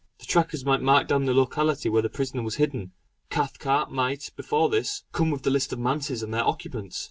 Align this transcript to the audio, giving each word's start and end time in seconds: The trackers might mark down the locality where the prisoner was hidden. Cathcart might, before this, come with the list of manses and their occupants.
The 0.17 0.25
trackers 0.25 0.65
might 0.65 0.81
mark 0.81 1.07
down 1.07 1.25
the 1.25 1.31
locality 1.35 1.87
where 1.87 2.01
the 2.01 2.09
prisoner 2.09 2.41
was 2.41 2.55
hidden. 2.55 2.91
Cathcart 3.29 3.91
might, 3.91 4.31
before 4.35 4.67
this, 4.67 5.03
come 5.11 5.29
with 5.29 5.43
the 5.43 5.51
list 5.51 5.71
of 5.71 5.77
manses 5.77 6.23
and 6.23 6.33
their 6.33 6.41
occupants. 6.43 6.99